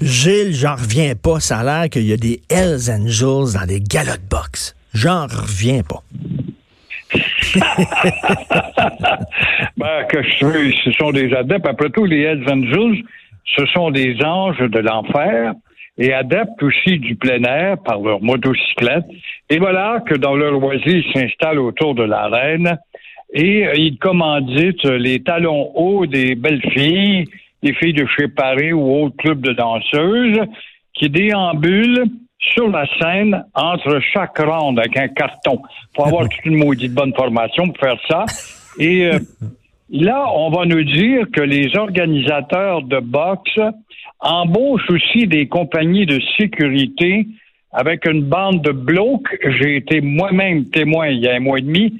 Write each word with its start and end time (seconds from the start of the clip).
Gilles, 0.00 0.52
j'en 0.52 0.74
reviens 0.74 1.14
pas. 1.14 1.40
Ça 1.40 1.58
a 1.58 1.64
l'air 1.64 1.90
qu'il 1.90 2.04
y 2.04 2.12
a 2.12 2.16
des 2.16 2.40
Hells 2.50 2.90
Angels 2.90 3.54
dans 3.58 3.66
des 3.66 3.80
galottes 3.80 4.28
box. 4.30 4.74
J'en 4.92 5.26
reviens 5.26 5.82
pas. 5.82 6.02
ben, 9.76 10.04
que 10.08 10.22
je 10.22 10.72
ce 10.84 10.92
sont 10.92 11.12
des 11.12 11.32
adeptes. 11.34 11.66
Après 11.66 11.90
tout, 11.90 12.04
les 12.04 12.22
Hells 12.22 12.44
Angels, 12.50 13.04
ce 13.56 13.66
sont 13.66 13.90
des 13.90 14.16
anges 14.24 14.58
de 14.58 14.78
l'enfer 14.78 15.54
et 15.98 16.12
adeptes 16.12 16.62
aussi 16.62 16.98
du 16.98 17.14
plein 17.14 17.42
air 17.44 17.78
par 17.84 18.00
leur 18.00 18.20
motocyclette. 18.20 19.04
Et 19.50 19.58
voilà 19.58 20.02
que 20.06 20.14
dans 20.14 20.34
leur 20.34 20.52
loisir, 20.52 20.86
ils 20.86 21.12
s'installent 21.12 21.60
autour 21.60 21.94
de 21.94 22.02
l'arène 22.02 22.78
et 23.32 23.66
ils 23.76 23.98
commanditent 23.98 24.84
les 24.84 25.22
talons 25.22 25.70
hauts 25.74 26.06
des 26.06 26.34
belles 26.34 26.62
filles, 26.72 27.26
des 27.64 27.72
filles 27.74 27.94
de 27.94 28.06
chez 28.06 28.28
Paris 28.28 28.72
ou 28.72 29.04
autres 29.04 29.16
clubs 29.16 29.40
de 29.40 29.52
danseuses, 29.52 30.40
qui 30.92 31.08
déambulent 31.08 32.04
sur 32.38 32.68
la 32.68 32.86
scène 32.98 33.42
entre 33.54 34.00
chaque 34.12 34.38
ronde 34.38 34.78
avec 34.78 34.96
un 34.98 35.08
carton. 35.08 35.60
Faut 35.96 36.04
avoir 36.04 36.28
toute 36.28 36.44
une 36.44 36.58
maudite 36.58 36.92
bonne 36.92 37.14
formation 37.14 37.68
pour 37.68 37.78
faire 37.78 37.98
ça. 38.06 38.26
Et 38.78 39.06
euh, 39.06 39.18
là, 39.90 40.26
on 40.34 40.50
va 40.50 40.66
nous 40.66 40.84
dire 40.84 41.26
que 41.32 41.40
les 41.40 41.74
organisateurs 41.76 42.82
de 42.82 43.00
boxe 43.00 43.58
embauchent 44.20 44.90
aussi 44.90 45.26
des 45.26 45.48
compagnies 45.48 46.06
de 46.06 46.20
sécurité 46.38 47.26
avec 47.72 48.06
une 48.06 48.22
bande 48.22 48.60
de 48.60 48.72
blocs. 48.72 49.36
J'ai 49.58 49.76
été 49.76 50.02
moi-même 50.02 50.66
témoin 50.66 51.08
il 51.08 51.20
y 51.20 51.28
a 51.28 51.34
un 51.34 51.40
mois 51.40 51.58
et 51.58 51.62
demi 51.62 51.94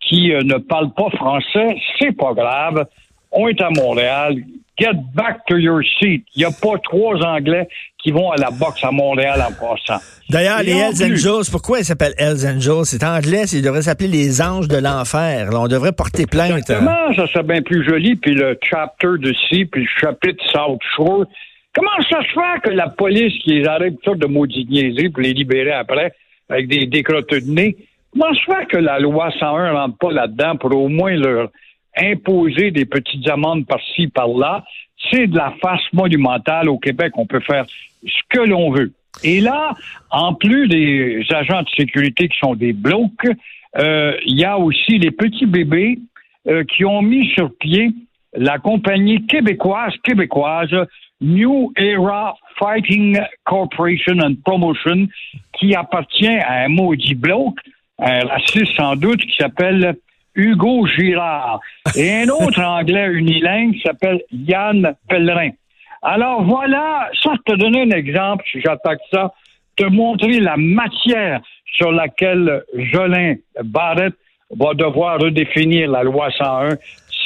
qui 0.00 0.32
euh, 0.32 0.42
ne 0.42 0.58
parlent 0.58 0.92
pas 0.92 1.08
français. 1.10 1.76
C'est 1.98 2.16
pas 2.16 2.34
grave. 2.34 2.86
On 3.32 3.48
est 3.48 3.60
à 3.60 3.70
Montréal. 3.70 4.36
Get 4.78 5.14
back 5.14 5.46
to 5.48 5.56
your 5.56 5.82
seat. 5.98 6.24
Il 6.34 6.40
n'y 6.40 6.44
a 6.44 6.50
pas 6.50 6.78
trois 6.82 7.16
Anglais 7.24 7.66
qui 8.02 8.10
vont 8.10 8.30
à 8.30 8.36
la 8.36 8.50
boxe 8.50 8.84
à 8.84 8.90
Montréal 8.90 9.40
en 9.40 9.52
passant. 9.52 10.02
D'ailleurs, 10.28 10.62
les 10.62 10.72
Hells 10.72 11.12
Angels, 11.12 11.50
pourquoi 11.50 11.78
ils 11.78 11.84
s'appellent 11.84 12.14
Hells 12.18 12.46
Angels? 12.46 12.84
C'est 12.84 13.02
anglais, 13.02 13.44
ils 13.52 13.62
devraient 13.62 13.82
s'appeler 13.82 14.08
les 14.08 14.42
anges 14.42 14.68
de 14.68 14.76
l'enfer. 14.76 15.48
On 15.54 15.66
devrait 15.66 15.92
porter 15.92 16.26
plainte. 16.26 16.50
Exactement, 16.50 17.14
ça 17.14 17.26
serait 17.28 17.42
bien 17.42 17.62
plus 17.62 17.84
joli. 17.88 18.16
Puis 18.16 18.34
le 18.34 18.58
chapter 18.62 19.18
de 19.18 19.32
ci, 19.48 19.64
puis 19.64 19.82
le 19.82 19.88
chapitre 20.00 20.44
South 20.52 20.80
Shore. 20.94 21.24
Comment 21.74 21.90
ça 22.10 22.20
se 22.22 22.28
fait 22.28 22.70
que 22.70 22.70
la 22.70 22.88
police 22.88 23.32
qui 23.42 23.58
les 23.58 23.66
arrête 23.66 23.94
toutes 24.02 24.18
de 24.18 24.26
maudits 24.26 24.66
niaiseries 24.68 25.10
pour 25.10 25.22
les 25.22 25.32
libérer 25.32 25.72
après 25.72 26.12
avec 26.48 26.68
des 26.68 26.86
décrottes 26.86 27.30
de 27.30 27.40
nez, 27.40 27.76
comment 28.12 28.32
ça 28.34 28.40
se 28.40 28.44
fait 28.44 28.66
que 28.66 28.76
la 28.76 28.98
loi 28.98 29.30
101 29.38 29.72
ne 29.72 29.76
rentre 29.76 29.98
pas 29.98 30.12
là-dedans 30.12 30.56
pour 30.56 30.74
au 30.74 30.88
moins 30.88 31.14
leur 31.16 31.50
imposer 31.96 32.70
des 32.70 32.84
petites 32.84 33.28
amendes 33.28 33.66
par-ci, 33.66 34.08
par-là? 34.08 34.64
C'est 35.10 35.26
de 35.26 35.36
la 35.36 35.54
face 35.62 35.82
monumentale 35.92 36.68
au 36.68 36.78
Québec. 36.78 37.12
On 37.16 37.26
peut 37.26 37.40
faire 37.40 37.66
ce 38.04 38.20
que 38.28 38.40
l'on 38.40 38.70
veut. 38.70 38.92
Et 39.24 39.40
là, 39.40 39.74
en 40.10 40.34
plus 40.34 40.68
des 40.68 41.24
agents 41.30 41.62
de 41.62 41.68
sécurité 41.76 42.28
qui 42.28 42.38
sont 42.38 42.54
des 42.54 42.72
blocs, 42.72 43.26
euh, 43.78 44.16
il 44.24 44.38
y 44.38 44.44
a 44.44 44.58
aussi 44.58 44.98
les 44.98 45.10
petits 45.10 45.46
bébés 45.46 45.98
euh, 46.48 46.64
qui 46.64 46.84
ont 46.84 47.02
mis 47.02 47.28
sur 47.30 47.50
pied 47.58 47.92
la 48.34 48.58
compagnie 48.58 49.26
québécoise, 49.26 49.94
québécoise, 50.02 50.70
New 51.20 51.72
Era 51.76 52.36
Fighting 52.58 53.18
Corporation 53.44 54.18
and 54.20 54.34
Promotion, 54.44 55.08
qui 55.58 55.74
appartient 55.74 56.28
à 56.28 56.64
un 56.64 56.68
maudit 56.68 57.14
bloc, 57.14 57.54
un 57.98 58.26
raciste 58.26 58.76
sans 58.76 58.96
doute, 58.96 59.20
qui 59.22 59.36
s'appelle 59.36 59.96
Hugo 60.36 60.86
Girard. 60.86 61.60
Et 61.96 62.22
un 62.22 62.28
autre 62.28 62.62
anglais 62.62 63.08
unilingue 63.12 63.72
qui 63.72 63.80
s'appelle 63.80 64.22
Yann 64.30 64.94
Pellerin. 65.08 65.50
Alors 66.02 66.44
voilà, 66.44 67.10
ça, 67.22 67.32
te 67.44 67.52
donner 67.56 67.82
un 67.82 67.90
exemple, 67.90 68.44
si 68.52 68.60
j'attaque 68.60 69.00
ça, 69.12 69.32
te 69.76 69.84
montrer 69.84 70.38
la 70.40 70.56
matière 70.56 71.40
sur 71.74 71.90
laquelle 71.90 72.62
Jolin 72.74 73.34
Barrett 73.64 74.14
va 74.56 74.74
devoir 74.74 75.18
redéfinir 75.18 75.90
la 75.90 76.02
loi 76.02 76.28
101 76.38 76.76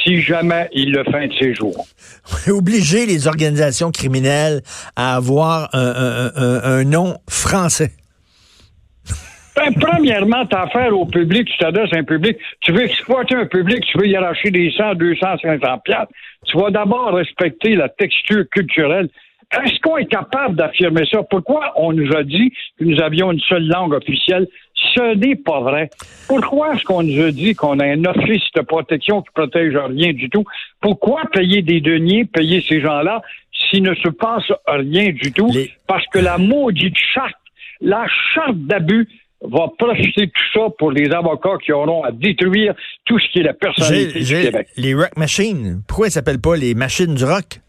si 0.03 0.21
jamais 0.21 0.67
il 0.73 0.91
le 0.91 1.03
fait 1.03 1.27
de 1.27 1.33
ses 1.33 1.53
jours. 1.53 1.85
Obliger 2.47 3.05
les 3.05 3.27
organisations 3.27 3.91
criminelles 3.91 4.61
à 4.95 5.15
avoir 5.15 5.69
un, 5.73 6.83
nom 6.83 7.17
français. 7.29 7.91
Ben, 9.55 9.73
premièrement, 9.73 10.45
ta 10.45 10.61
affaire 10.61 10.97
au 10.97 11.05
public, 11.05 11.47
tu 11.47 11.57
t'adresses 11.57 11.93
à 11.93 11.97
un 11.97 12.03
public, 12.03 12.37
tu 12.61 12.71
veux 12.71 12.83
exploiter 12.83 13.35
un 13.35 13.45
public, 13.45 13.83
tu 13.85 13.97
veux 13.97 14.07
y 14.07 14.15
arracher 14.15 14.49
des 14.49 14.71
100, 14.71 14.95
200, 14.95 15.37
500 15.41 15.77
piastres, 15.79 16.13
tu 16.45 16.57
vas 16.57 16.71
d'abord 16.71 17.13
respecter 17.13 17.75
la 17.75 17.89
texture 17.89 18.45
culturelle. 18.49 19.09
Est-ce 19.51 19.81
qu'on 19.81 19.97
est 19.97 20.05
capable 20.05 20.55
d'affirmer 20.55 21.05
ça? 21.11 21.23
Pourquoi 21.23 21.73
on 21.75 21.91
nous 21.91 22.15
a 22.15 22.23
dit 22.23 22.53
que 22.79 22.85
nous 22.85 23.01
avions 23.01 23.33
une 23.33 23.41
seule 23.41 23.67
langue 23.67 23.93
officielle? 23.93 24.47
Ce 24.95 25.15
n'est 25.15 25.35
pas 25.35 25.59
vrai. 25.59 25.89
Pourquoi 26.29 26.73
est-ce 26.73 26.85
qu'on 26.85 27.03
nous 27.03 27.21
a 27.21 27.31
dit 27.31 27.53
qu'on 27.53 27.79
a 27.79 27.85
un 27.85 28.05
office 28.05 28.43
de 28.55 28.61
protection 28.61 29.21
qui 29.21 29.29
protège 29.33 29.75
rien 29.75 30.13
du 30.13 30.29
tout? 30.29 30.45
Pourquoi 30.79 31.23
payer 31.33 31.61
des 31.61 31.81
deniers, 31.81 32.23
payer 32.23 32.61
ces 32.61 32.79
gens-là, 32.79 33.21
s'il 33.51 33.83
ne 33.83 33.93
se 33.95 34.07
passe 34.07 34.49
rien 34.67 35.11
du 35.11 35.33
tout? 35.33 35.51
Parce 35.85 36.05
que 36.07 36.19
la 36.19 36.37
maudite 36.37 36.97
charte, 37.13 37.35
la 37.81 38.05
charte 38.33 38.57
d'abus 38.57 39.07
va 39.41 39.67
profiter 39.77 40.27
de 40.27 40.31
tout 40.31 40.59
ça 40.59 40.67
pour 40.77 40.91
les 40.91 41.11
avocats 41.11 41.57
qui 41.63 41.71
auront 41.71 42.03
à 42.03 42.11
détruire 42.11 42.73
tout 43.05 43.19
ce 43.19 43.27
qui 43.31 43.39
est 43.39 43.43
la 43.43 43.53
personnalité 43.53 44.19
du 44.19 44.41
Québec. 44.41 44.67
Les 44.77 44.93
rock 44.93 45.17
machines, 45.17 45.81
pourquoi 45.87 46.07
ils 46.07 46.11
s'appellent 46.11 46.41
pas 46.41 46.55
les 46.55 46.73
machines 46.75 47.15
du 47.15 47.25
rock? 47.25 47.59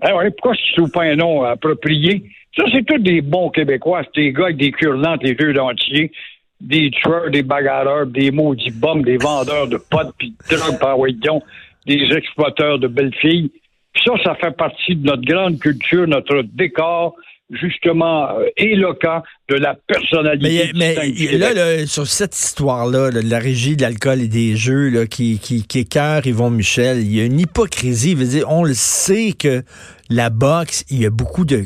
Ah 0.00 0.16
ouais, 0.16 0.30
pourquoi 0.30 0.52
ne 0.52 0.76
trouves 0.76 0.90
pas 0.90 1.04
un 1.04 1.16
nom 1.16 1.42
approprié? 1.42 2.24
Ça, 2.56 2.64
c'est 2.72 2.84
tous 2.84 2.98
des 2.98 3.20
bons 3.20 3.50
Québécois. 3.50 4.02
C'est 4.04 4.20
des 4.20 4.32
gars 4.32 4.44
avec 4.44 4.56
des 4.56 4.72
cure-dents, 4.72 5.16
des 5.16 5.30
yeux 5.30 5.52
dentiers, 5.52 6.10
des 6.60 6.90
tueurs, 6.90 7.30
des 7.30 7.42
bagarreurs, 7.42 8.06
des 8.06 8.30
maudits 8.30 8.70
bombes, 8.70 9.04
des 9.04 9.16
vendeurs 9.16 9.68
de 9.68 9.76
potes 9.76 10.14
puis 10.18 10.34
de 10.50 10.56
drogue 10.56 10.78
par 10.80 10.96
des 11.86 12.16
exploiteurs 12.16 12.78
de 12.78 12.88
belles 12.88 13.14
filles. 13.14 13.50
Puis 13.92 14.02
ça, 14.04 14.12
ça 14.24 14.34
fait 14.34 14.56
partie 14.56 14.96
de 14.96 15.06
notre 15.06 15.22
grande 15.22 15.58
culture, 15.58 16.06
notre 16.06 16.42
décor, 16.42 17.14
justement 17.50 18.28
euh, 18.30 18.46
éloquent 18.56 19.22
de 19.48 19.56
la 19.56 19.74
personnalité. 19.74 20.72
Mais, 20.74 20.94
mais 20.96 21.38
là, 21.38 21.86
sur 21.86 22.06
cette 22.06 22.36
histoire-là, 22.36 23.10
de 23.10 23.20
la 23.28 23.38
régie 23.38 23.76
de 23.76 23.82
l'alcool 23.82 24.20
et 24.20 24.28
des 24.28 24.56
jeux 24.56 24.88
là, 24.88 25.06
qui, 25.06 25.38
qui, 25.38 25.66
qui 25.66 25.80
écœure 25.80 26.26
Yvon 26.26 26.50
Michel, 26.50 26.98
il 26.98 27.14
y 27.14 27.20
a 27.20 27.24
une 27.24 27.40
hypocrisie. 27.40 28.14
Veut 28.14 28.26
dire, 28.26 28.46
on 28.50 28.64
le 28.64 28.74
sait 28.74 29.32
que 29.38 29.62
la 30.10 30.30
boxe, 30.30 30.84
il 30.90 31.00
y 31.00 31.06
a 31.06 31.10
beaucoup 31.10 31.44
de 31.44 31.64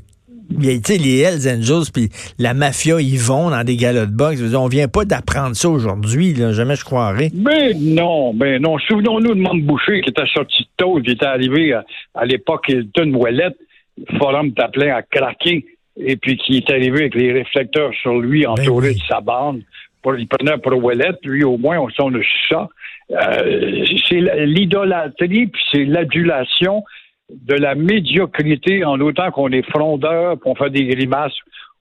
sais, 0.84 0.98
les 0.98 1.20
Hells 1.20 1.48
Angels 1.48 1.90
puis 1.92 2.08
la 2.38 2.54
mafia, 2.54 3.00
ils 3.00 3.18
vont 3.18 3.50
dans 3.50 3.64
des 3.64 3.76
galas 3.76 4.06
de 4.06 4.14
boxe. 4.14 4.40
On 4.54 4.66
vient 4.66 4.88
pas 4.88 5.04
d'apprendre 5.04 5.56
ça 5.56 5.68
aujourd'hui, 5.68 6.34
jamais 6.52 6.76
je 6.76 6.84
croirais. 6.84 7.30
Mais 7.34 7.74
non, 7.74 8.32
mais 8.32 8.58
non. 8.58 8.78
Souvenons-nous 8.78 9.34
de 9.34 9.40
Mme 9.40 9.62
Boucher 9.62 10.00
qui 10.00 10.10
était 10.10 10.26
sorti 10.32 10.62
de 10.62 10.68
tôt, 10.76 11.00
qui 11.00 11.12
était 11.12 11.26
arrivé 11.26 11.72
à, 11.72 11.84
à 12.14 12.24
l'époque 12.26 12.68
Hilton 12.68 13.12
Ouellette. 13.14 13.56
Le 13.98 14.18
forum 14.18 14.52
t'appelait 14.52 14.90
à 14.90 15.02
craquer 15.02 15.64
et 15.96 16.16
puis 16.16 16.36
qui 16.36 16.56
est 16.56 16.70
arrivé 16.70 17.00
avec 17.00 17.14
les 17.14 17.32
réflecteurs 17.32 17.92
sur 18.00 18.18
lui, 18.18 18.42
ben 18.42 18.50
entouré 18.50 18.94
de 18.94 19.00
sa 19.08 19.20
bande. 19.20 19.62
Pour, 20.02 20.16
il 20.16 20.26
prenait 20.26 20.58
pour 20.58 20.72
Ouellette, 20.82 21.18
lui 21.24 21.44
au 21.44 21.58
moins, 21.58 21.78
on 21.78 21.88
sonne 21.90 22.20
ça. 22.48 22.68
Euh, 23.10 23.84
c'est 24.08 24.20
l'idolâtrie, 24.46 25.46
puis 25.46 25.62
c'est 25.70 25.84
l'adulation 25.84 26.82
de 27.30 27.54
la 27.54 27.74
médiocrité 27.74 28.84
en 28.84 29.00
autant 29.00 29.30
qu'on 29.30 29.50
est 29.50 29.68
frondeur, 29.70 30.38
qu'on 30.40 30.54
fait 30.54 30.70
des 30.70 30.86
grimaces 30.86 31.32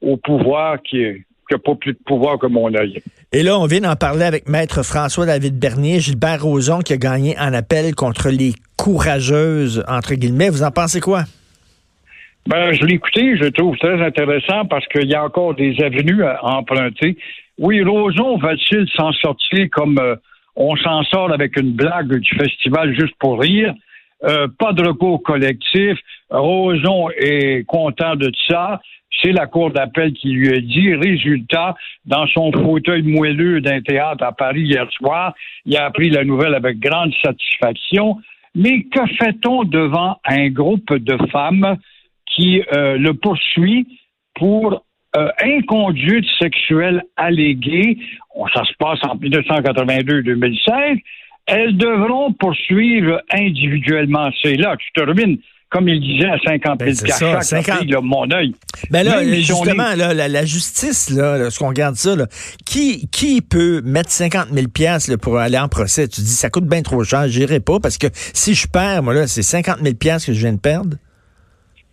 au 0.01 0.17
pouvoir 0.17 0.81
qui 0.81 1.03
n'a 1.51 1.57
pas 1.57 1.75
plus 1.75 1.93
de 1.93 1.99
pouvoir 2.05 2.37
que 2.37 2.47
mon 2.47 2.73
œil. 2.73 3.01
Et 3.31 3.43
là, 3.43 3.57
on 3.57 3.65
vient 3.65 3.81
d'en 3.81 3.95
parler 3.95 4.23
avec 4.23 4.47
Maître 4.47 4.83
François-David 4.83 5.57
Bernier, 5.57 5.99
Gilbert 5.99 6.43
Rozon, 6.43 6.79
qui 6.79 6.93
a 6.93 6.97
gagné 6.97 7.37
en 7.39 7.53
appel 7.53 7.95
contre 7.95 8.29
les 8.29 8.53
courageuses, 8.77 9.83
entre 9.87 10.13
guillemets. 10.15 10.49
Vous 10.49 10.63
en 10.63 10.71
pensez 10.71 10.99
quoi? 10.99 11.23
Ben, 12.47 12.73
je 12.73 12.83
l'ai 12.85 12.95
écouté, 12.95 13.37
je 13.37 13.45
trouve 13.49 13.77
très 13.77 14.01
intéressant 14.01 14.65
parce 14.65 14.85
qu'il 14.87 15.09
y 15.09 15.13
a 15.13 15.23
encore 15.23 15.53
des 15.53 15.79
avenues 15.81 16.23
à 16.23 16.43
emprunter. 16.43 17.17
Oui, 17.59 17.83
Roson 17.83 18.37
va-t-il 18.37 18.89
s'en 18.95 19.11
sortir 19.13 19.67
comme 19.71 19.99
euh, 19.99 20.15
on 20.55 20.75
s'en 20.75 21.03
sort 21.03 21.31
avec 21.31 21.55
une 21.57 21.73
blague 21.73 22.15
du 22.15 22.35
festival 22.35 22.95
juste 22.99 23.13
pour 23.19 23.39
rire? 23.39 23.73
Euh, 24.23 24.47
pas 24.57 24.73
de 24.73 24.87
recours 24.87 25.21
collectif. 25.21 25.97
Roson 26.31 27.09
est 27.15 27.63
content 27.67 28.15
de 28.15 28.31
ça. 28.47 28.79
C'est 29.21 29.31
la 29.31 29.45
cour 29.45 29.69
d'appel 29.69 30.13
qui 30.13 30.29
lui 30.29 30.49
a 30.49 30.59
dit. 30.59 30.95
Résultat, 30.95 31.75
dans 32.05 32.25
son 32.27 32.51
fauteuil 32.51 33.03
moelleux 33.03 33.61
d'un 33.61 33.81
théâtre 33.81 34.23
à 34.23 34.31
Paris 34.31 34.61
hier 34.61 34.87
soir, 34.93 35.33
il 35.65 35.77
a 35.77 35.85
appris 35.85 36.09
la 36.09 36.23
nouvelle 36.23 36.55
avec 36.55 36.79
grande 36.79 37.13
satisfaction. 37.23 38.17
Mais 38.55 38.83
que 38.83 39.05
fait-on 39.19 39.63
devant 39.63 40.17
un 40.25 40.49
groupe 40.49 40.93
de 40.95 41.17
femmes 41.29 41.77
qui 42.35 42.61
euh, 42.73 42.97
le 42.97 43.13
poursuit 43.13 43.87
pour 44.35 44.85
euh, 45.15 45.27
inconduite 45.43 46.25
sexuelle 46.39 47.03
alléguée. 47.17 47.97
ça 48.53 48.63
se 48.63 48.73
passe 48.79 48.99
en 49.03 49.17
1982-2016. 49.17 50.99
Elles 51.47 51.75
devront 51.75 52.31
poursuivre 52.33 53.21
individuellement. 53.33 54.29
C'est 54.41 54.55
là, 54.55 54.77
tu 54.77 54.91
termines 54.93 55.37
comme 55.71 55.87
il 55.87 56.01
disait, 56.01 56.29
à 56.29 56.37
50 56.37 56.83
000 56.83 56.91
ben, 57.01 57.13
chaque 57.17 57.43
50... 57.43 57.89
là, 57.89 58.01
mon 58.01 58.29
œil. 58.29 58.53
Ben 58.89 59.03
là, 59.03 59.23
justement, 59.23 59.95
là, 59.95 60.13
la, 60.13 60.45
justice, 60.45 61.09
là, 61.09 61.37
là, 61.37 61.49
ce 61.49 61.59
qu'on 61.59 61.69
regarde 61.69 61.95
ça, 61.95 62.13
là, 62.13 62.27
qui, 62.65 63.07
qui 63.07 63.41
peut 63.41 63.81
mettre 63.81 64.11
50 64.11 64.49
000 64.51 64.67
pièces 64.67 65.09
pour 65.21 65.37
aller 65.37 65.57
en 65.57 65.69
procès? 65.69 66.09
Tu 66.09 66.19
dis, 66.21 66.27
ça 66.27 66.49
coûte 66.49 66.65
bien 66.65 66.81
trop 66.81 67.05
cher, 67.05 67.29
j'irai 67.29 67.61
pas, 67.61 67.79
parce 67.79 67.97
que 67.97 68.07
si 68.13 68.53
je 68.53 68.67
perds, 68.67 69.01
moi, 69.01 69.13
là, 69.13 69.27
c'est 69.27 69.43
50 69.43 69.77
000 69.81 69.95
pièces 69.95 70.25
que 70.25 70.33
je 70.33 70.39
viens 70.41 70.53
de 70.53 70.59
perdre. 70.59 70.97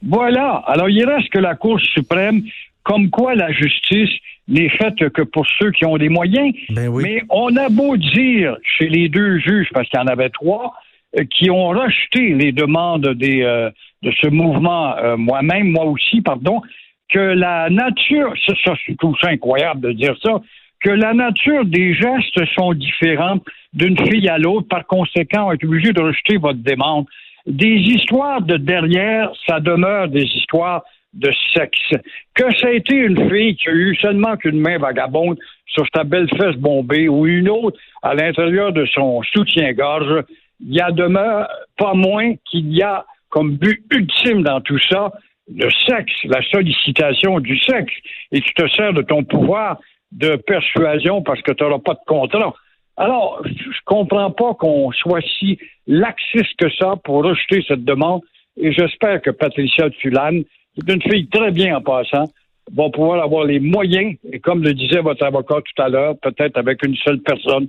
Voilà. 0.03 0.62
Alors, 0.67 0.89
il 0.89 1.05
reste 1.05 1.31
que 1.31 1.39
la 1.39 1.55
Cour 1.55 1.81
suprême, 1.81 2.43
comme 2.83 3.11
quoi 3.11 3.35
la 3.35 3.53
justice 3.53 4.11
n'est 4.49 4.71
faite 4.71 5.11
que 5.11 5.23
pour 5.23 5.47
ceux 5.59 5.71
qui 5.73 5.85
ont 5.85 5.99
des 5.99 6.09
moyens. 6.09 6.55
Ben 6.71 6.89
oui. 6.89 7.03
Mais 7.05 7.23
on 7.29 7.55
a 7.56 7.69
beau 7.69 7.97
dire 7.97 8.56
chez 8.62 8.89
les 8.89 9.09
deux 9.09 9.39
juges, 9.39 9.69
parce 9.73 9.89
qu'il 9.89 10.00
y 10.00 10.03
en 10.03 10.06
avait 10.06 10.31
trois, 10.31 10.75
euh, 11.19 11.25
qui 11.25 11.50
ont 11.50 11.69
rejeté 11.69 12.35
les 12.35 12.53
demandes 12.53 13.09
des, 13.15 13.43
euh, 13.43 13.71
de 14.03 14.11
ce 14.23 14.29
mouvement, 14.29 14.97
euh, 14.97 15.17
moi-même, 15.17 15.71
moi 15.71 15.85
aussi, 15.85 16.23
pardon, 16.23 16.62
que 17.11 17.19
la 17.19 17.71
nature, 17.71 18.33
ça, 18.47 18.55
ça 18.65 18.75
c'est 18.87 18.97
tout 18.97 19.15
incroyable 19.23 19.81
de 19.81 19.93
dire 19.93 20.15
ça, 20.23 20.41
que 20.81 20.91
la 20.91 21.12
nature 21.12 21.65
des 21.65 21.95
gestes 21.95 22.45
sont 22.55 22.73
différentes 22.73 23.45
d'une 23.73 23.99
fille 23.99 24.29
à 24.29 24.39
l'autre. 24.39 24.69
Par 24.69 24.87
conséquent, 24.87 25.49
on 25.49 25.53
est 25.53 25.65
obligé 25.65 25.93
de 25.93 26.00
rejeter 26.00 26.37
votre 26.37 26.61
demande. 26.62 27.06
Des 27.49 27.77
histoires 27.77 28.43
de 28.43 28.59
derrière, 28.59 29.33
ça 29.47 29.59
demeure 29.59 30.09
des 30.09 30.25
histoires 30.25 30.83
de 31.15 31.33
sexe. 31.55 31.95
Que 32.35 32.55
ça 32.59 32.69
a 32.69 32.73
été 32.73 32.95
une 32.95 33.31
fille 33.31 33.56
qui 33.56 33.71
a 33.71 33.73
eu 33.73 33.97
seulement 33.97 34.37
qu'une 34.37 34.61
main 34.61 34.77
vagabonde 34.77 35.39
sur 35.65 35.87
sa 35.95 36.05
belle 36.05 36.29
fesse 36.37 36.56
bombée 36.56 37.09
ou 37.09 37.27
une 37.27 37.49
autre 37.49 37.79
à 38.03 38.15
l'intérieur 38.15 38.73
de 38.73 38.85
son 38.87 39.23
soutien-gorge, 39.23 40.25
il 40.61 40.75
y 40.75 40.81
a 40.83 40.91
demeure 40.91 41.49
pas 41.79 41.95
moins 41.95 42.35
qu'il 42.50 42.71
y 42.71 42.83
a 42.83 43.06
comme 43.31 43.56
but 43.56 43.83
ultime 43.93 44.43
dans 44.43 44.61
tout 44.61 44.79
ça 44.91 45.11
le 45.50 45.71
sexe, 45.87 46.12
la 46.25 46.43
sollicitation 46.50 47.41
du 47.41 47.59
sexe. 47.61 47.95
Et 48.31 48.43
tu 48.43 48.53
te 48.53 48.69
sers 48.69 48.93
de 48.93 49.00
ton 49.00 49.25
pouvoir 49.25 49.79
de 50.12 50.37
persuasion 50.37 51.23
parce 51.23 51.41
que 51.41 51.53
tu 51.53 51.65
n'auras 51.65 51.79
pas 51.79 51.95
de 51.95 52.05
contrat. 52.06 52.53
Alors, 52.99 53.41
je 53.45 53.81
comprends 53.85 54.31
pas 54.33 54.55
qu'on 54.55 54.91
soit 54.93 55.23
si 55.39 55.59
laxiste 55.87 56.56
que 56.59 56.69
ça 56.79 56.95
pour 57.05 57.25
rejeter 57.25 57.65
cette 57.67 57.85
demande. 57.85 58.23
Et 58.61 58.73
j'espère 58.73 59.23
que 59.23 59.31
Patricia 59.31 59.89
Tulane, 59.89 60.43
qui 60.75 60.81
est 60.87 60.93
une 60.93 61.03
fille 61.03 61.29
très 61.29 61.53
bien 61.53 61.77
en 61.77 61.81
passant, 61.81 62.29
va 62.75 62.91
pouvoir 62.91 63.23
avoir 63.23 63.45
les 63.45 63.61
moyens, 63.61 64.17
et 64.31 64.41
comme 64.41 64.62
le 64.62 64.75
disait 64.75 65.00
votre 65.00 65.25
avocat 65.25 65.62
tout 65.62 65.83
à 65.83 65.89
l'heure, 65.89 66.15
peut-être 66.21 66.59
avec 66.59 66.85
une 66.85 66.97
seule 66.97 67.21
personne 67.21 67.69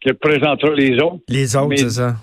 qui 0.00 0.12
présentera 0.14 0.74
les 0.74 0.98
autres. 0.98 1.20
Les 1.28 1.54
autres, 1.54 1.76
c'est 1.76 1.90
ça 1.90 2.16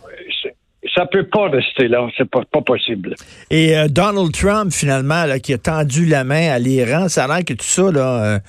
ça 0.97 1.05
peut 1.05 1.27
pas 1.27 1.49
rester 1.49 1.87
là. 1.87 2.07
C'est 2.17 2.29
pas, 2.29 2.41
pas 2.51 2.61
possible. 2.61 3.15
Et 3.51 3.77
euh, 3.77 3.87
Donald 3.87 4.31
Trump, 4.31 4.71
finalement, 4.71 5.25
qui 5.41 5.53
a 5.53 5.57
tendu 5.57 6.05
la 6.05 6.23
main 6.23 6.49
à 6.49 6.59
l'Iran, 6.59 7.07
ça 7.07 7.25
a 7.25 7.27
l'air 7.27 7.45
que 7.45 7.53
tout 7.53 7.65
ça, 7.65 7.91
là, 7.91 8.23
euh, 8.23 8.39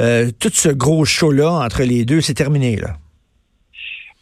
euh, 0.00 0.30
tout 0.38 0.50
ce 0.52 0.68
gros 0.68 1.04
show-là 1.04 1.50
entre 1.50 1.82
les 1.82 2.04
deux, 2.04 2.20
c'est 2.20 2.34
terminé, 2.34 2.76
là. 2.76 2.96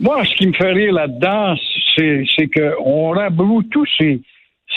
Moi, 0.03 0.25
ce 0.25 0.35
qui 0.35 0.49
me 0.49 0.53
fait 0.53 0.73
rire 0.73 0.95
là-dedans, 0.95 1.55
c'est 1.97 2.49
qu'on 2.49 3.11
reboue 3.11 3.63
tous 3.63 3.87
ces 3.99 4.21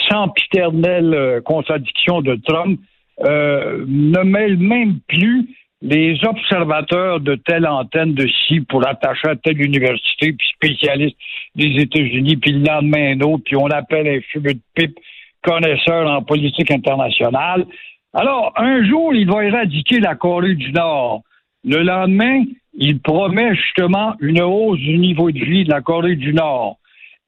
sempiternelles 0.08 1.42
contradictions 1.44 2.22
de 2.22 2.36
Trump, 2.46 2.78
ne 3.20 4.22
mêle 4.22 4.56
même 4.56 5.00
plus 5.08 5.48
les 5.82 6.16
observateurs 6.24 7.18
de 7.20 7.34
telle 7.34 7.66
antenne 7.66 8.14
de 8.14 8.26
ci 8.26 8.60
pour 8.60 8.86
attacher 8.86 9.28
à 9.28 9.36
telle 9.36 9.60
université, 9.60 10.32
puis 10.32 10.48
spécialistes 10.54 11.16
des 11.56 11.82
États-Unis, 11.82 12.36
puis 12.36 12.52
le 12.52 12.64
lendemain 12.64 13.16
un 13.16 13.20
autre, 13.22 13.42
puis 13.44 13.56
on 13.56 13.66
appelle 13.66 14.06
un 14.06 14.20
fumeux 14.30 14.54
de 14.54 14.60
pipe 14.74 14.96
connaisseur 15.42 16.08
en 16.08 16.22
politique 16.22 16.70
internationale. 16.70 17.66
Alors, 18.14 18.52
un 18.56 18.86
jour, 18.88 19.12
il 19.12 19.28
va 19.28 19.44
éradiquer 19.44 19.98
la 19.98 20.14
Corée 20.14 20.54
du 20.54 20.72
Nord. 20.72 21.22
Le 21.64 21.82
lendemain, 21.82 22.44
il 22.76 23.00
promet 23.00 23.54
justement 23.54 24.14
une 24.20 24.40
hausse 24.42 24.78
du 24.78 24.98
niveau 24.98 25.30
de 25.30 25.38
vie 25.38 25.64
de 25.64 25.70
la 25.70 25.80
Corée 25.80 26.16
du 26.16 26.32
Nord. 26.34 26.78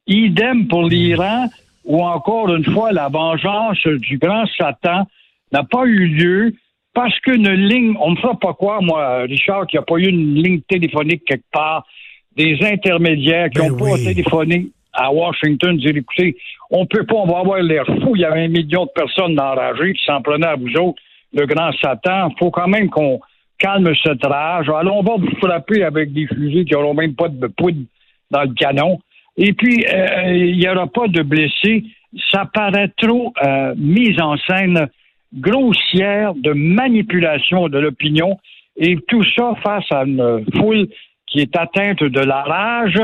Idem 0.07 0.67
pour 0.67 0.87
l'Iran, 0.87 1.47
où 1.85 2.03
encore 2.03 2.53
une 2.53 2.65
fois, 2.65 2.91
la 2.91 3.09
vengeance 3.09 3.81
du 3.85 4.17
grand 4.17 4.45
Satan 4.57 5.07
n'a 5.51 5.63
pas 5.63 5.85
eu 5.85 6.07
lieu 6.07 6.53
parce 6.93 7.17
qu'une 7.21 7.49
ligne, 7.49 7.95
on 7.99 8.11
ne 8.11 8.15
me 8.15 8.21
fera 8.21 8.37
pas 8.37 8.53
quoi, 8.53 8.79
moi, 8.81 9.21
Richard, 9.21 9.67
qu'il 9.67 9.79
n'y 9.79 9.83
a 9.83 9.85
pas 9.85 9.97
eu 9.97 10.07
une 10.07 10.35
ligne 10.35 10.61
téléphonique 10.61 11.23
quelque 11.25 11.49
part, 11.51 11.85
des 12.35 12.57
intermédiaires 12.61 13.49
qui 13.49 13.59
n'ont 13.59 13.75
ben 13.75 13.91
pas 13.91 13.97
téléphoné 13.97 14.67
à 14.93 15.11
Washington, 15.11 15.77
dire 15.77 15.95
écoutez, 15.95 16.35
on 16.71 16.85
peut 16.85 17.05
pas, 17.05 17.15
on 17.15 17.27
va 17.27 17.39
avoir 17.39 17.59
l'air 17.59 17.85
fou, 17.85 18.15
il 18.15 18.21
y 18.21 18.25
avait 18.25 18.43
un 18.43 18.47
million 18.47 18.85
de 18.85 18.91
personnes 18.93 19.39
enragées 19.39 19.93
qui 19.93 20.03
s'en 20.05 20.21
prenaient 20.21 20.47
à 20.47 20.55
vous 20.55 20.73
autres, 20.77 21.01
le 21.33 21.45
grand 21.45 21.71
Satan, 21.81 22.29
il 22.29 22.39
faut 22.39 22.51
quand 22.51 22.67
même 22.67 22.89
qu'on 22.89 23.19
calme 23.59 23.91
cette 24.03 24.25
rage. 24.25 24.69
On 24.69 25.03
va 25.03 25.15
vous 25.17 25.35
frapper 25.37 25.83
avec 25.83 26.13
des 26.13 26.25
fusils 26.27 26.65
qui 26.65 26.73
n'auront 26.73 26.93
même 26.93 27.15
pas 27.15 27.27
de 27.27 27.47
poudre 27.47 27.81
dans 28.31 28.43
le 28.43 28.53
canon. 28.53 28.99
Et 29.37 29.53
puis, 29.53 29.85
euh, 29.85 30.35
il 30.35 30.57
n'y 30.57 30.67
aura 30.67 30.87
pas 30.87 31.07
de 31.07 31.21
blessés. 31.21 31.83
Ça 32.31 32.45
paraît 32.51 32.91
trop 32.97 33.33
euh, 33.43 33.73
mise 33.77 34.19
en 34.19 34.35
scène 34.37 34.87
grossière 35.33 36.33
de 36.33 36.53
manipulation 36.53 37.69
de 37.69 37.77
l'opinion 37.77 38.39
et 38.77 38.97
tout 39.07 39.23
ça 39.37 39.53
face 39.63 39.85
à 39.91 40.03
une 40.05 40.43
foule 40.57 40.87
qui 41.27 41.39
est 41.39 41.55
atteinte 41.55 42.03
de 42.03 42.19
la 42.19 42.41
rage 42.41 42.99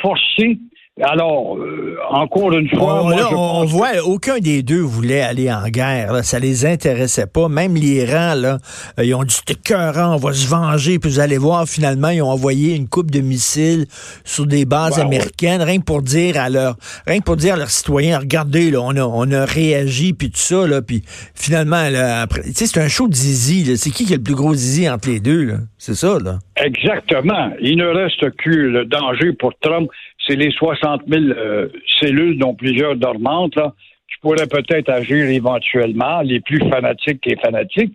forcée 0.00 0.58
alors, 1.02 1.56
euh, 1.56 1.96
encore 2.10 2.52
une 2.52 2.68
fois, 2.68 3.04
on, 3.04 3.64
voit 3.64 4.02
aucun 4.04 4.38
des 4.38 4.62
deux 4.62 4.80
voulait 4.80 5.22
aller 5.22 5.50
en 5.50 5.68
guerre. 5.68 6.12
Là. 6.12 6.22
Ça 6.22 6.38
les 6.38 6.66
intéressait 6.66 7.26
pas. 7.26 7.48
Même 7.48 7.74
l'Iran, 7.74 8.34
là, 8.34 8.58
euh, 8.98 9.04
ils 9.04 9.14
ont 9.14 9.24
dit 9.24 9.34
c'était 9.34 9.60
cœurant, 9.60 10.14
on 10.14 10.16
va 10.16 10.32
se 10.32 10.48
venger. 10.48 10.98
Puis 10.98 11.10
vous 11.10 11.20
allez 11.20 11.38
voir, 11.38 11.66
finalement, 11.66 12.08
ils 12.10 12.22
ont 12.22 12.30
envoyé 12.30 12.76
une 12.76 12.88
coupe 12.88 13.10
de 13.10 13.20
missiles 13.20 13.86
sur 14.24 14.46
des 14.46 14.64
bases 14.64 14.98
américaines, 14.98 15.62
rien 15.62 15.78
que 15.78 15.84
pour 15.84 16.02
dire 16.02 16.38
à 16.38 16.48
leur, 16.48 16.76
rien 17.06 17.20
pour 17.20 17.36
dire 17.36 17.54
à 17.54 17.56
leurs 17.56 17.70
citoyens, 17.70 18.18
regardez, 18.18 18.70
là, 18.70 18.80
on 18.82 18.96
a, 18.96 19.02
on 19.02 19.30
a 19.32 19.44
réagi, 19.44 20.12
puis 20.12 20.30
tout 20.30 20.38
ça, 20.38 20.66
là, 20.66 20.82
puis 20.82 21.02
finalement, 21.34 21.88
là, 21.88 22.22
après, 22.22 22.42
tu 22.42 22.52
sais, 22.52 22.66
c'est 22.66 22.80
un 22.80 22.88
show 22.88 23.08
de 23.08 23.14
zizi. 23.14 23.76
C'est 23.76 23.90
qui 23.90 24.04
qui 24.04 24.12
est 24.12 24.16
le 24.16 24.22
plus 24.22 24.34
gros 24.34 24.54
zizi 24.54 24.88
entre 24.88 25.08
les 25.08 25.20
deux 25.20 25.44
là? 25.44 25.54
C'est 25.78 25.94
ça, 25.94 26.18
là. 26.22 26.38
Exactement. 26.56 27.52
Il 27.60 27.78
ne 27.78 27.86
reste 27.86 28.30
que 28.36 28.50
le 28.50 28.84
danger 28.84 29.32
pour 29.32 29.52
Trump 29.60 29.90
c'est 30.26 30.36
les 30.36 30.50
60 30.50 31.02
000 31.06 31.24
euh, 31.24 31.68
cellules, 31.98 32.38
dont 32.38 32.54
plusieurs 32.54 32.96
dormantes, 32.96 33.56
là, 33.56 33.72
qui 34.08 34.18
pourraient 34.20 34.46
peut-être 34.46 34.88
agir 34.90 35.26
éventuellement, 35.26 36.20
les 36.22 36.40
plus 36.40 36.60
fanatiques 36.68 37.26
et 37.26 37.36
fanatiques. 37.36 37.94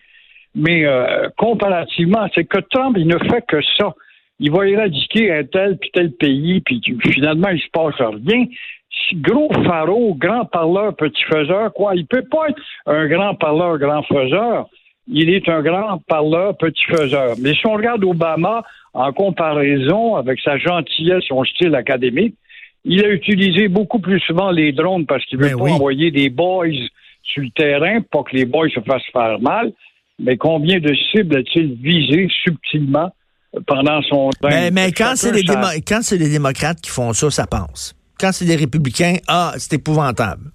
Mais 0.55 0.85
euh, 0.85 1.29
comparativement, 1.37 2.27
c'est 2.33 2.45
que 2.45 2.59
Trump, 2.71 2.95
il 2.97 3.07
ne 3.07 3.17
fait 3.17 3.43
que 3.47 3.61
ça. 3.77 3.93
Il 4.39 4.51
va 4.51 4.67
éradiquer 4.67 5.31
un 5.31 5.43
tel 5.43 5.77
puis 5.77 5.91
tel 5.93 6.11
pays, 6.11 6.61
puis 6.61 6.81
finalement, 7.11 7.49
il 7.49 7.59
se 7.59 7.69
passe 7.71 7.95
rien. 7.99 8.45
Gros 9.13 9.51
pharaon, 9.65 10.15
grand 10.15 10.45
parleur, 10.45 10.95
petit 10.95 11.23
faiseur, 11.23 11.73
quoi. 11.73 11.95
Il 11.95 12.07
peut 12.07 12.23
pas 12.23 12.49
être 12.49 12.61
un 12.85 13.07
grand 13.07 13.35
parleur, 13.35 13.77
grand 13.77 14.03
faiseur. 14.03 14.67
Il 15.07 15.29
est 15.29 15.47
un 15.49 15.61
grand 15.61 16.01
parleur, 16.07 16.57
petit 16.57 16.83
faiseur. 16.85 17.35
Mais 17.39 17.53
si 17.53 17.65
on 17.67 17.73
regarde 17.73 18.03
Obama, 18.03 18.63
en 18.93 19.11
comparaison 19.13 20.15
avec 20.15 20.39
sa 20.41 20.57
gentillesse, 20.57 21.23
son 21.27 21.43
style 21.43 21.75
académique, 21.75 22.35
il 22.85 23.03
a 23.03 23.09
utilisé 23.09 23.67
beaucoup 23.67 23.99
plus 23.99 24.19
souvent 24.21 24.51
les 24.51 24.71
drones 24.71 25.05
parce 25.05 25.23
qu'il 25.25 25.39
veut 25.39 25.49
ben 25.49 25.57
pas 25.57 25.71
envoyer 25.71 26.11
des 26.11 26.29
boys 26.29 26.67
sur 27.23 27.43
le 27.43 27.49
terrain, 27.49 28.01
pas 28.01 28.23
que 28.23 28.35
les 28.35 28.45
boys 28.45 28.69
se 28.69 28.79
fassent 28.81 29.01
faire 29.11 29.39
mal. 29.41 29.73
Mais 30.19 30.37
combien 30.37 30.79
de 30.79 30.93
cibles 31.11 31.37
a-t-il 31.37 31.75
visé 31.75 32.27
subtilement 32.43 33.11
pendant 33.67 34.01
son 34.03 34.29
temps? 34.29 34.49
Mais, 34.49 34.71
mais 34.71 34.91
quand 34.91 35.13
c'est 35.15 35.31
les, 35.31 35.41
les 35.41 36.29
démocrates 36.29 36.79
qui 36.79 36.89
font 36.89 37.11
ça, 37.13 37.29
ça 37.29 37.47
passe. 37.47 37.95
Quand 38.19 38.31
c'est 38.31 38.45
les 38.45 38.55
républicains, 38.55 39.17
ah, 39.27 39.53
c'est 39.57 39.73
épouvantable. 39.73 40.51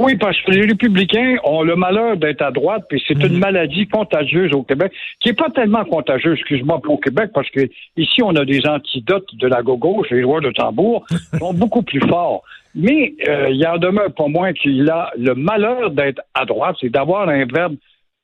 Oui, 0.00 0.16
parce 0.16 0.40
que 0.40 0.50
les 0.52 0.62
républicains 0.62 1.36
ont 1.44 1.62
le 1.62 1.76
malheur 1.76 2.16
d'être 2.16 2.40
à 2.40 2.50
droite, 2.50 2.84
puis 2.88 3.02
c'est 3.06 3.22
une 3.22 3.34
mhm. 3.34 3.38
maladie 3.38 3.86
contagieuse 3.86 4.50
au 4.54 4.62
Québec, 4.62 4.92
qui 5.20 5.28
n'est 5.28 5.34
pas 5.34 5.50
tellement 5.50 5.84
contagieuse, 5.84 6.38
excuse-moi, 6.38 6.80
au 6.86 6.96
Québec, 6.96 7.32
parce 7.34 7.50
que 7.50 7.68
ici, 7.98 8.22
on 8.22 8.34
a 8.34 8.46
des 8.46 8.66
antidotes 8.66 9.28
de 9.34 9.46
la 9.46 9.60
gauche, 9.60 10.08
les 10.10 10.24
rois 10.24 10.40
de 10.40 10.52
tambour, 10.52 11.04
sont 11.38 11.52
beaucoup 11.52 11.82
plus 11.82 12.00
forts. 12.08 12.42
Mais 12.74 13.12
euh, 13.28 13.50
il 13.50 13.56
y 13.56 13.66
en 13.66 13.76
demeure 13.76 14.10
pas 14.14 14.26
moins 14.26 14.54
qu'il 14.54 14.88
a 14.88 15.12
le 15.18 15.34
malheur 15.34 15.90
d'être 15.90 16.22
à 16.32 16.46
droite, 16.46 16.76
c'est 16.80 16.88
d'avoir 16.88 17.28
un 17.28 17.44
verbe 17.44 17.76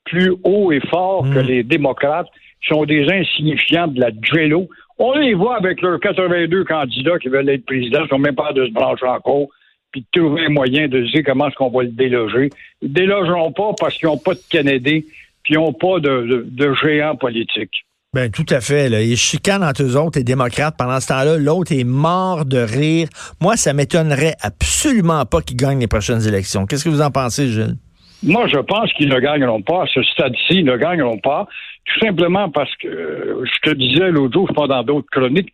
plus 0.07 0.33
haut 0.45 0.73
et 0.73 0.81
fort 0.81 1.25
que 1.25 1.41
mhm. 1.41 1.47
les 1.47 1.63
démocrates, 1.63 2.29
qui 2.63 2.69
sont 2.69 2.87
des 2.87 3.07
insignifiants 3.13 3.89
de 3.89 4.01
la 4.01 4.09
jello. 4.23 4.67
On 4.99 5.13
les 5.13 5.35
voit 5.35 5.57
avec 5.57 5.83
leurs 5.83 6.01
82 6.01 6.65
candidats 6.65 7.19
qui 7.19 7.29
veulent 7.29 7.51
être 7.51 7.67
présidents, 7.67 8.05
ils 8.05 8.09
sont 8.09 8.19
même 8.19 8.35
pas 8.35 8.55
de 8.55 8.65
se 8.65 8.73
brancher 8.73 9.05
encore 9.05 9.49
puis 9.93 10.03
de 10.03 10.21
trouver 10.21 10.47
un 10.47 10.51
moyen 10.51 10.89
de 10.89 11.01
dire 11.03 11.23
comment 11.25 11.49
est-ce 11.49 11.57
qu'on 11.57 11.71
va 11.71 11.83
le 11.83 11.91
déloger. 11.91 12.51
Ils 12.83 12.89
ne 12.89 12.95
délogeront 12.95 13.53
pas 13.53 13.71
parce 13.79 13.97
qu'ils 13.97 14.09
n'ont 14.09 14.19
pas 14.19 14.35
de 14.35 14.41
Kennedy, 14.51 15.07
puis 15.43 15.55
ils 15.55 15.59
n'ont 15.59 15.73
pas 15.73 16.01
de, 16.01 16.27
de, 16.27 16.47
de 16.49 16.75
géants 16.75 17.17
politiques. 17.17 17.87
Ben 18.15 18.31
tout 18.31 18.47
à 18.49 18.61
fait. 18.61 18.89
Là. 18.89 19.03
Ils 19.03 19.17
chicanent 19.17 19.63
entre 19.63 19.83
eux 19.83 19.97
autres, 19.97 20.19
les 20.19 20.25
démocrates. 20.25 20.75
Pendant 20.79 21.01
ce 21.01 21.09
temps-là, 21.09 21.37
l'autre 21.37 21.73
est 21.73 21.85
mort 21.85 22.47
de 22.47 22.59
rire. 22.59 23.09
Moi, 23.43 23.57
ça 23.57 23.75
m'étonnerait 23.75 24.35
absolument 24.41 25.27
pas 25.27 25.43
qu'ils 25.43 25.59
gagnent 25.59 25.81
les 25.81 25.87
prochaines 25.87 26.27
élections. 26.27 26.65
Qu'est-ce 26.65 26.85
que 26.85 26.89
vous 26.89 27.03
en 27.03 27.11
pensez, 27.11 27.49
Gilles? 27.49 27.77
Moi, 28.23 28.47
je 28.47 28.59
pense 28.59 28.91
qu'ils 28.95 29.11
ne 29.11 29.21
gagneront 29.21 29.61
pas. 29.61 29.83
À 29.83 29.87
ce 29.87 30.03
stade-ci, 30.03 30.61
ils 30.61 30.65
ne 30.65 30.79
gagneront 30.79 31.19
pas. 31.19 31.47
Tout 31.85 32.07
simplement 32.07 32.49
parce 32.49 32.75
que, 32.77 32.89
euh, 32.89 33.45
je 33.45 33.71
te 33.71 33.77
disais 33.77 34.11
l'autre 34.11 34.33
jour, 34.33 34.51
pendant 34.55 34.83
d'autres 34.83 35.09
chroniques, 35.11 35.53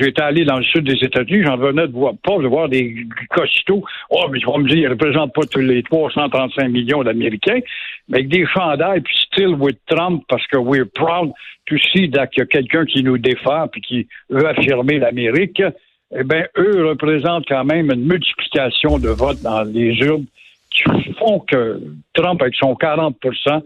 j'étais 0.00 0.22
allé 0.22 0.44
dans 0.44 0.58
le 0.58 0.64
sud 0.64 0.84
des 0.84 1.04
États-Unis, 1.04 1.44
j'en 1.44 1.56
venais 1.56 1.86
de 1.88 1.92
voir, 1.92 2.14
pas 2.22 2.38
de 2.38 2.46
voir 2.46 2.68
des 2.68 3.06
costauds. 3.30 3.84
Oh, 4.10 4.26
mais 4.30 4.38
vas 4.46 4.58
me 4.58 4.68
dire, 4.68 4.78
ils 4.78 4.84
ne 4.84 4.90
représentent 4.90 5.34
pas 5.34 5.46
tous 5.50 5.60
les 5.60 5.82
335 5.82 6.68
millions 6.68 7.02
d'Américains, 7.02 7.60
mais 8.08 8.18
avec 8.18 8.28
des 8.28 8.46
chandails, 8.46 9.00
puis 9.00 9.16
still 9.16 9.54
with 9.58 9.78
Trump, 9.86 10.24
parce 10.28 10.46
que 10.46 10.58
we're 10.58 10.86
proud 10.94 11.32
to 11.66 11.76
see 11.78 12.08
qu'il 12.08 12.38
y 12.38 12.40
a 12.40 12.46
quelqu'un 12.46 12.84
qui 12.84 13.02
nous 13.02 13.18
défend, 13.18 13.66
puis 13.68 13.80
qui 13.80 14.08
veut 14.30 14.46
affirmer 14.46 14.98
l'Amérique. 14.98 15.62
Eh 16.16 16.22
bien, 16.22 16.44
eux 16.56 16.86
représentent 16.86 17.46
quand 17.48 17.64
même 17.64 17.90
une 17.90 18.04
multiplication 18.04 18.98
de 18.98 19.08
votes 19.08 19.42
dans 19.42 19.64
les 19.64 19.94
urnes 19.98 20.26
qui 20.70 21.12
font 21.14 21.40
que 21.40 21.80
Trump, 22.12 22.40
avec 22.42 22.54
son 22.56 22.74
40% 22.74 23.62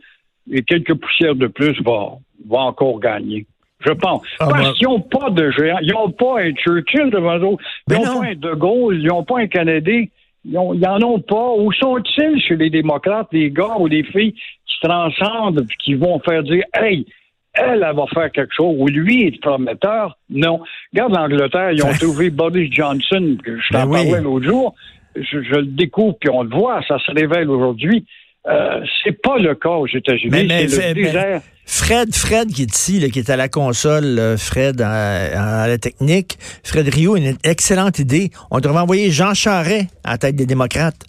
et 0.52 0.62
quelques 0.62 0.94
poussières 0.94 1.34
de 1.34 1.48
plus, 1.48 1.78
va 1.82 2.58
encore 2.58 3.00
gagner. 3.00 3.46
Je 3.80 3.92
pense. 3.92 4.22
Ah, 4.40 4.48
Parce 4.50 4.72
qu'ils 4.72 4.88
n'ont 4.88 5.00
pas 5.00 5.30
de 5.30 5.50
géant. 5.52 5.78
Ils 5.82 5.92
n'ont 5.92 6.10
pas 6.10 6.40
un 6.40 6.52
Churchill 6.52 7.10
devant 7.10 7.38
eux. 7.38 7.56
Ils 7.88 7.94
n'ont 7.94 8.20
pas 8.20 8.26
un 8.26 8.34
De 8.34 8.54
Gaulle. 8.54 8.98
Ils 9.00 9.06
n'ont 9.06 9.24
pas 9.24 9.40
un 9.40 9.46
Canadien. 9.46 10.04
Ils 10.44 10.52
n'en 10.52 11.02
ont 11.02 11.20
pas. 11.20 11.52
Où 11.56 11.72
sont-ils 11.72 12.40
chez 12.40 12.56
les 12.56 12.70
démocrates, 12.70 13.28
les 13.32 13.50
gars 13.50 13.76
ou 13.78 13.86
les 13.86 14.02
filles 14.02 14.32
qui 14.32 14.74
se 14.80 14.86
transcendent 14.86 15.66
et 15.70 15.76
qui 15.76 15.94
vont 15.94 16.18
faire 16.20 16.42
dire 16.42 16.64
Hey, 16.74 17.06
elle, 17.54 17.84
elle 17.88 17.96
va 17.96 18.06
faire 18.12 18.30
quelque 18.30 18.54
chose, 18.54 18.74
ou 18.78 18.86
lui 18.88 19.24
est 19.24 19.40
prometteur? 19.40 20.16
Non. 20.30 20.60
Regarde 20.92 21.14
l'Angleterre, 21.14 21.72
ils 21.72 21.84
ont 21.84 21.92
trouvé 21.92 22.30
Boris 22.30 22.72
Johnson, 22.72 23.36
que 23.42 23.58
je 23.58 23.68
t'en 23.70 23.86
ben 23.86 24.04
parlais 24.04 24.20
l'autre 24.20 24.46
jour. 24.46 24.74
Je, 25.16 25.42
je, 25.42 25.54
le 25.56 25.66
découvre, 25.66 26.16
puis 26.20 26.30
on 26.30 26.42
le 26.42 26.50
voit, 26.50 26.80
ça 26.86 26.98
se 26.98 27.10
révèle 27.10 27.50
aujourd'hui. 27.50 28.06
Euh, 28.46 28.80
c'est 29.04 29.20
pas 29.20 29.38
le 29.38 29.54
cas 29.54 29.70
aux 29.70 29.86
États-Unis. 29.86 30.48
C'est 30.68 30.88
le 30.88 30.94
désert. 30.94 31.42
Fred, 31.66 32.14
Fred 32.14 32.48
qui 32.48 32.62
est 32.62 32.74
ici, 32.74 33.10
qui 33.10 33.18
est 33.18 33.28
à 33.28 33.36
la 33.36 33.48
console, 33.48 34.18
euh, 34.18 34.36
Fred 34.38 34.80
à, 34.80 35.66
la 35.68 35.78
technique. 35.78 36.38
Fred 36.64 36.88
Rio, 36.88 37.14
une 37.16 37.36
excellente 37.44 37.98
idée. 37.98 38.30
On 38.50 38.58
devrait 38.58 38.80
envoyer 38.80 39.10
Jean 39.10 39.34
Charret 39.34 39.88
à 40.02 40.12
la 40.12 40.18
tête 40.18 40.34
des 40.34 40.46
démocrates. 40.46 41.04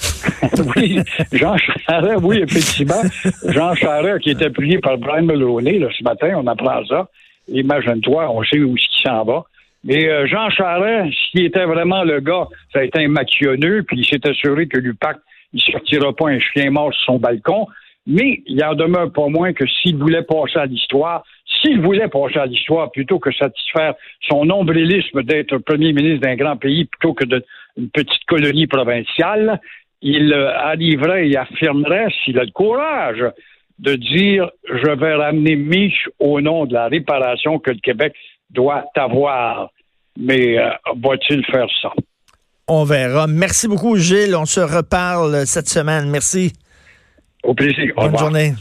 oui, 0.76 0.98
Jean 1.32 1.56
Charret, 1.58 2.16
oui, 2.16 2.42
effectivement. 2.42 3.02
Jean 3.46 3.74
Charret 3.74 4.18
qui 4.20 4.30
était 4.30 4.50
prié 4.50 4.78
par 4.78 4.96
Brian 4.96 5.22
Mulroney 5.22 5.80
ce 5.96 6.02
matin, 6.02 6.32
on 6.36 6.46
apprend 6.46 6.84
ça. 6.86 7.08
Imagine-toi, 7.48 8.30
on 8.30 8.42
sait 8.44 8.58
où 8.58 8.74
il 8.74 9.02
s'en 9.02 9.24
va. 9.24 9.44
Mais 9.84 10.08
euh, 10.08 10.26
Jean 10.26 10.48
Charret, 10.48 11.10
s'il 11.10 11.44
était 11.44 11.64
vraiment 11.64 12.04
le 12.04 12.20
gars, 12.20 12.46
ça 12.72 12.80
a 12.80 12.84
été 12.84 13.04
un 13.04 13.08
maquionneux, 13.08 13.82
puis 13.82 13.98
il 14.00 14.06
s'est 14.06 14.26
assuré 14.26 14.66
que 14.66 14.78
l'UPAC 14.78 15.18
il 15.52 15.60
sortira 15.60 16.12
pas 16.12 16.28
un 16.28 16.38
chien 16.38 16.70
mort 16.70 16.92
sur 16.94 17.04
son 17.04 17.18
balcon, 17.18 17.66
mais 18.06 18.42
il 18.46 18.62
en 18.64 18.74
demeure 18.74 19.12
pas 19.12 19.28
moins 19.28 19.52
que 19.52 19.66
s'il 19.66 19.96
voulait 19.96 20.22
passer 20.22 20.58
à 20.58 20.66
l'histoire, 20.66 21.22
s'il 21.60 21.80
voulait 21.80 22.08
passer 22.08 22.38
à 22.38 22.46
l'histoire 22.46 22.90
plutôt 22.90 23.18
que 23.18 23.32
satisfaire 23.32 23.94
son 24.28 24.44
nombrilisme 24.44 25.22
d'être 25.22 25.58
premier 25.58 25.92
ministre 25.92 26.26
d'un 26.26 26.36
grand 26.36 26.56
pays 26.56 26.86
plutôt 26.86 27.14
que 27.14 27.24
d'une 27.24 27.90
petite 27.90 28.24
colonie 28.26 28.66
provinciale, 28.66 29.60
il 30.00 30.32
euh, 30.32 30.56
arriverait 30.58 31.28
et 31.28 31.36
affirmerait, 31.36 32.08
s'il 32.24 32.38
a 32.38 32.44
le 32.44 32.50
courage, 32.50 33.24
de 33.78 33.94
dire 33.94 34.50
je 34.64 34.90
vais 34.90 35.14
ramener 35.14 35.56
Mich 35.56 36.08
au 36.18 36.40
nom 36.40 36.66
de 36.66 36.74
la 36.74 36.88
réparation 36.88 37.58
que 37.58 37.70
le 37.70 37.78
Québec 37.78 38.14
doit 38.50 38.84
avoir. 38.96 39.70
Mais 40.18 40.58
euh, 40.58 40.70
va-t-il 40.96 41.44
faire 41.46 41.68
ça? 41.80 41.92
On 42.74 42.84
verra. 42.84 43.26
Merci 43.26 43.68
beaucoup, 43.68 43.98
Gilles. 43.98 44.34
On 44.34 44.46
se 44.46 44.60
reparle 44.60 45.46
cette 45.46 45.68
semaine. 45.68 46.08
Merci. 46.08 46.54
Au 47.42 47.52
plaisir. 47.52 47.92
Bonne 47.94 48.16
journée. 48.16 48.54